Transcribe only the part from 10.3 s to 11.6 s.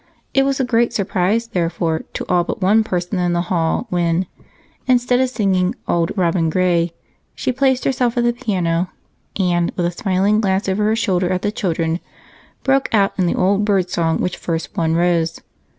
glance over her shoulder at the